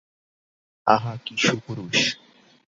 [0.87, 1.99] আহা, কী সুপুরুষ!